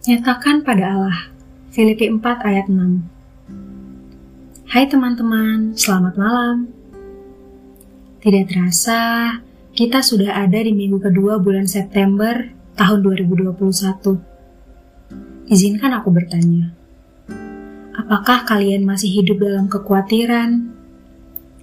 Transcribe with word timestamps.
Nyatakan 0.00 0.64
pada 0.64 0.96
Allah. 0.96 1.28
Filipi 1.68 2.08
4 2.08 2.24
ayat 2.40 2.72
6. 2.72 3.04
Hai 4.72 4.88
teman-teman, 4.88 5.76
selamat 5.76 6.16
malam. 6.16 6.72
Tidak 8.24 8.48
terasa, 8.48 9.36
kita 9.76 10.00
sudah 10.00 10.40
ada 10.40 10.56
di 10.56 10.72
minggu 10.72 11.04
kedua 11.04 11.36
bulan 11.36 11.68
September 11.68 12.32
tahun 12.80 13.04
2021. 13.04 15.52
Izinkan 15.52 15.92
aku 15.92 16.08
bertanya. 16.08 16.72
Apakah 17.92 18.48
kalian 18.48 18.88
masih 18.88 19.20
hidup 19.20 19.44
dalam 19.44 19.68
kekhawatiran, 19.68 20.72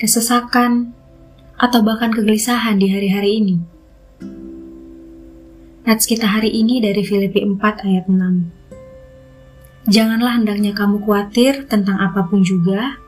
kesesakan, 0.00 0.96
atau 1.60 1.84
bahkan 1.84 2.08
kegelisahan 2.08 2.80
di 2.80 2.96
hari-hari 2.96 3.44
ini? 3.44 3.71
Nats 5.82 6.06
kita 6.06 6.30
hari 6.30 6.54
ini 6.54 6.78
dari 6.78 7.02
Filipi 7.02 7.42
4 7.42 7.58
ayat 7.58 8.06
6. 8.06 9.90
Janganlah 9.90 10.38
hendaknya 10.38 10.70
kamu 10.78 11.02
khawatir 11.02 11.66
tentang 11.66 11.98
apa 11.98 12.22
pun 12.30 12.46
juga, 12.46 13.02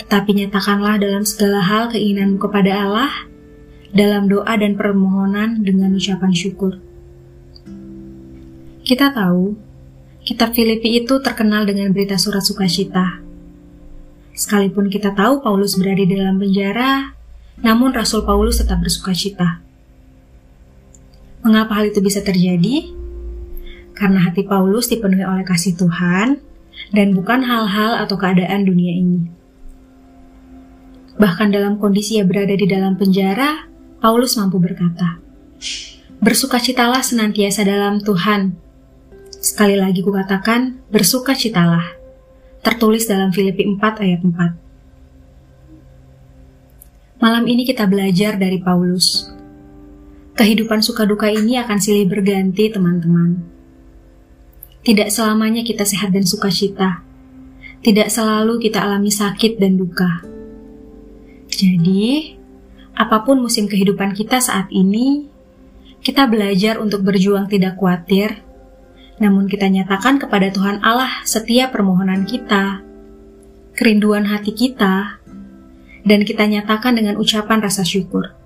tetapi 0.00 0.40
nyatakanlah 0.40 0.96
dalam 0.96 1.28
segala 1.28 1.60
hal 1.60 1.92
keinginanmu 1.92 2.40
kepada 2.40 2.88
Allah, 2.88 3.12
dalam 3.92 4.24
doa 4.24 4.56
dan 4.56 4.72
permohonan 4.72 5.60
dengan 5.60 5.92
ucapan 5.92 6.32
syukur. 6.32 6.80
Kita 8.88 9.12
tahu, 9.12 9.52
kitab 10.24 10.56
Filipi 10.56 10.96
itu 10.96 11.20
terkenal 11.20 11.68
dengan 11.68 11.92
berita 11.92 12.16
surat 12.16 12.40
sukacita. 12.40 13.20
Sekalipun 14.32 14.88
kita 14.88 15.12
tahu 15.12 15.44
Paulus 15.44 15.76
berada 15.76 16.00
di 16.00 16.16
dalam 16.16 16.40
penjara, 16.40 17.12
namun 17.60 17.92
Rasul 17.92 18.24
Paulus 18.24 18.64
tetap 18.64 18.80
bersukacita. 18.80 19.71
Mengapa 21.42 21.74
hal 21.74 21.90
itu 21.90 21.98
bisa 21.98 22.22
terjadi? 22.22 22.86
Karena 23.98 24.30
hati 24.30 24.46
Paulus 24.46 24.86
dipenuhi 24.86 25.26
oleh 25.26 25.42
kasih 25.42 25.74
Tuhan 25.74 26.38
dan 26.94 27.08
bukan 27.18 27.42
hal-hal 27.42 27.98
atau 27.98 28.14
keadaan 28.14 28.62
dunia 28.62 28.94
ini. 28.94 29.26
Bahkan 31.18 31.50
dalam 31.50 31.82
kondisi 31.82 32.16
ia 32.16 32.24
berada 32.24 32.54
di 32.54 32.64
dalam 32.64 32.94
penjara, 32.94 33.66
Paulus 33.98 34.38
mampu 34.38 34.62
berkata, 34.62 35.18
Bersukacitalah 36.22 37.02
senantiasa 37.02 37.66
dalam 37.66 37.98
Tuhan. 37.98 38.54
Sekali 39.42 39.74
lagi 39.74 40.06
kukatakan, 40.06 40.78
bersukacitalah. 40.94 41.98
Tertulis 42.62 43.10
dalam 43.10 43.34
Filipi 43.34 43.66
4 43.66 43.98
ayat 43.98 44.22
4. 44.22 44.62
Malam 47.18 47.50
ini 47.50 47.66
kita 47.66 47.90
belajar 47.90 48.38
dari 48.38 48.62
Paulus 48.62 49.31
Kehidupan 50.32 50.80
suka 50.80 51.04
duka 51.04 51.28
ini 51.28 51.60
akan 51.60 51.76
silih 51.76 52.08
berganti, 52.08 52.72
teman-teman. 52.72 53.36
Tidak 54.80 55.12
selamanya 55.12 55.60
kita 55.60 55.84
sehat 55.84 56.08
dan 56.08 56.24
sukacita. 56.24 57.04
Tidak 57.84 58.08
selalu 58.08 58.56
kita 58.56 58.80
alami 58.80 59.12
sakit 59.12 59.60
dan 59.60 59.76
duka. 59.76 60.24
Jadi, 61.52 62.32
apa 62.96 63.20
pun 63.28 63.44
musim 63.44 63.68
kehidupan 63.68 64.16
kita 64.16 64.40
saat 64.40 64.72
ini, 64.72 65.28
kita 66.00 66.24
belajar 66.24 66.80
untuk 66.80 67.04
berjuang 67.04 67.52
tidak 67.52 67.76
khawatir, 67.76 68.40
namun 69.20 69.52
kita 69.52 69.68
nyatakan 69.68 70.16
kepada 70.16 70.48
Tuhan 70.48 70.80
Allah 70.80 71.12
setiap 71.28 71.76
permohonan 71.76 72.24
kita, 72.24 72.80
kerinduan 73.76 74.24
hati 74.32 74.56
kita, 74.56 75.20
dan 76.08 76.24
kita 76.24 76.48
nyatakan 76.48 76.96
dengan 76.96 77.20
ucapan 77.20 77.60
rasa 77.60 77.84
syukur 77.84 78.41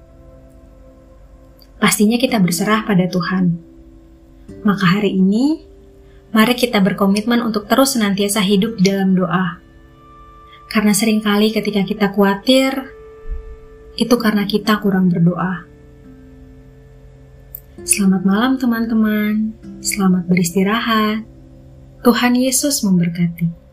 pastinya 1.86 2.18
kita 2.18 2.42
berserah 2.42 2.82
pada 2.82 3.06
Tuhan. 3.06 3.54
Maka 4.66 4.98
hari 4.98 5.14
ini, 5.14 5.62
mari 6.34 6.58
kita 6.58 6.82
berkomitmen 6.82 7.38
untuk 7.38 7.70
terus 7.70 7.94
senantiasa 7.94 8.42
hidup 8.42 8.74
di 8.74 8.90
dalam 8.90 9.14
doa. 9.14 9.62
Karena 10.66 10.90
sering 10.90 11.22
kali 11.22 11.54
ketika 11.54 11.86
kita 11.86 12.10
khawatir, 12.10 12.90
itu 13.94 14.10
karena 14.18 14.42
kita 14.50 14.82
kurang 14.82 15.14
berdoa. 15.14 15.62
Selamat 17.86 18.26
malam 18.26 18.58
teman-teman, 18.58 19.54
selamat 19.78 20.26
beristirahat. 20.26 21.22
Tuhan 22.02 22.34
Yesus 22.34 22.82
memberkati. 22.82 23.65